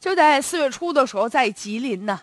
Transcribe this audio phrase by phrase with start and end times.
[0.00, 2.20] 就在四月初的时候，在吉林呢，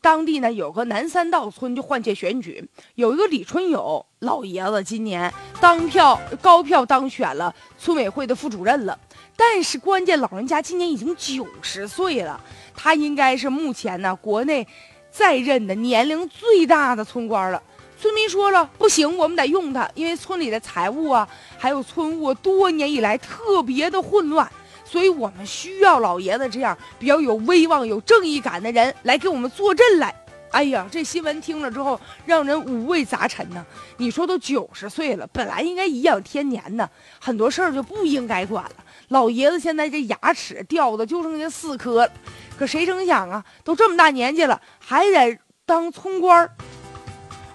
[0.00, 2.62] 当地呢有个南三道村就换届选举，
[2.96, 8.98] 有一个李春友老爷子今年当票高票当选了村委会的副主任了。
[9.36, 12.40] 但是关键老人家今年已经九十岁了，
[12.74, 14.66] 他应该是目前呢国内
[15.10, 17.62] 在任的年龄最大的村官了。
[17.98, 24.48] 村民说了不行，我们得用他，因为村里的财务啊，还有村务多年以来特别的混乱，
[24.84, 30.14] 所以我们需要老爷子这样比较有威望、有正义感的人来给我们坐镇来。
[30.50, 33.66] 哎呀，这新闻听了之后让人五味杂陈呢。
[33.96, 36.88] 你说都九十岁了，本来应该颐养天年呢，
[37.18, 38.76] 很多事儿就不应该管了。
[39.08, 42.12] 老爷子现在这牙齿掉的就剩下四颗了，
[42.56, 46.50] 可谁成想啊，都这么大年纪了，还得当村官儿。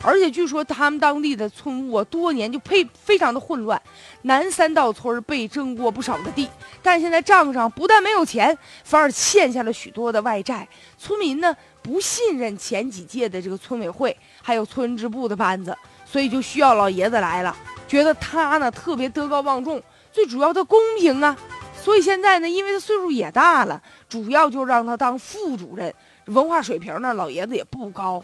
[0.01, 3.81] 而且据说他们当地的村务啊多年就配非常的混乱，
[4.21, 6.49] 南三道村被征过不少的地，
[6.81, 10.67] 但现在账上不但没有钱，反而欠下了许多的外债。
[10.97, 17.55] 村民呢不信任前几届的这个村委会还有村支部的班子，所以就需要老爷子来了，
[17.87, 19.81] 觉得他呢特别德高望重，
[20.13, 21.37] 最主要的公平啊。
[21.81, 25.93] 所以现在呢，因为他岁数也大了，主要就让他当副主任，
[26.25, 28.23] 文化水平呢老爷子也不高。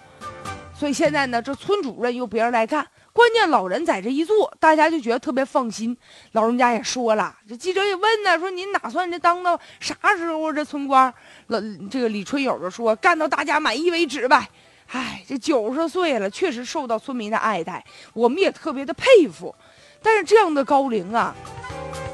[0.78, 5.96] 所以现在呢，这村主任由别人来干，关键老人在这一坐，大家就觉得特别放心。
[6.34, 10.52] 老人家也说了，这记者也问呢，说您打算这当到啥时候？
[10.52, 11.14] 这村官
[11.48, 11.60] 老
[11.90, 14.50] 这个李春友就说，干到大家满意为止呗。
[14.88, 19.56] 唉，这九十岁了，确实受到村民的爱戴，我们也特别的佩服。
[20.02, 21.34] 但是这样的高龄啊，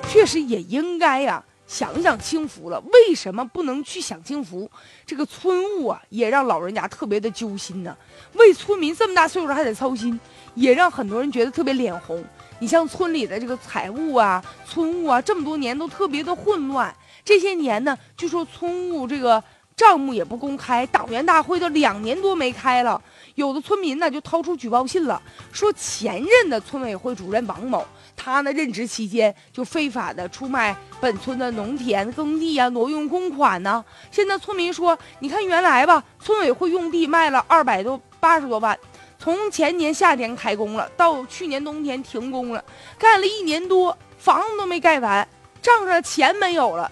[0.08, 1.44] 确实也应该呀。
[1.72, 4.69] 享享清福了，为什么不能去享清福？
[5.05, 7.95] 这个村务啊，也让老人家特别的揪心呢。
[8.33, 10.19] 为村民这么大岁数还得操心，
[10.53, 12.22] 也让很多人觉得特别脸红。
[12.59, 16.94] 你像村里的这个财务啊、村务啊，这么多年都特别的混乱。
[17.23, 19.41] 这些年呢，据说村务这个
[19.82, 23.02] 账目也不公开，党员大会都两年多没开了。
[23.34, 25.20] 有的村民呢就掏出举报信了，
[25.52, 27.84] 说前任的村委会主任王某。
[28.16, 33.84] 他呢任职期间就非法的出卖本村的农田耕地啊，挪用公款呢。
[34.12, 38.78] 现在村民说，你看原来吧，村委会用地卖了二百多八十多万，
[39.18, 42.64] 从前年夏天开工了，到去年冬天停工了，
[43.00, 45.28] 干了一年多，房子都没盖完，
[45.59, 46.91] 账上钱没有了。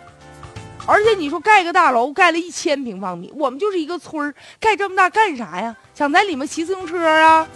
[0.90, 5.76] 而且你说盖个大楼，盖了一千平方米，我们就是一个村儿，盖这么大干啥呀？
[5.94, 7.48] 想在里面骑自行车啊？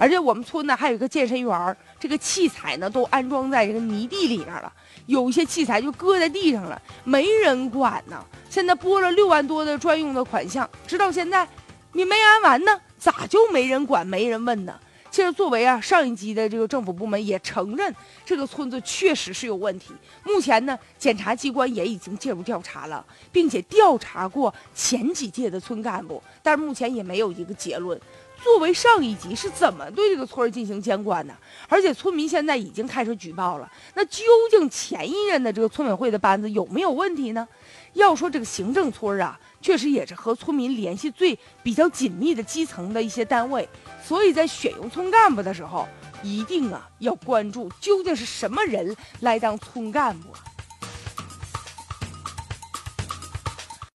[0.00, 1.76] 而且我们村呢还有一个健身园。
[2.00, 4.72] 这个器材呢，都安装在这个泥地里面了，
[5.06, 8.20] 有一些器材就搁在地上了，没人管呢。
[8.50, 11.46] 现在拨了六万多的专用的款项，直到现在，
[11.92, 14.74] 你没安完呢，咋就没人管、没人问呢？
[15.12, 19.92] 其实作为啊上一级的这个政府部门也承认，这个村子确实是有问题。
[20.24, 28.00] 目前呢，检察机关也已经介入调查了，并且调查过前几届的村干部，但是目前也没有一个结论。
[28.42, 31.34] 作为上一级是怎么对这个村进行监管的？
[31.68, 33.70] 而且村民现在已经开始举报了。
[33.94, 37.46] 那究竟前一任的这个村委会的班子有没有问题呢？
[37.94, 43.68] 要说这个行政村啊，确实也是和村民联系最比较紧密的基层的一些单位。
[44.02, 45.86] 所以在选用村干部的时候，
[46.22, 50.28] 一定啊要关注究竟是什么人来当村干部。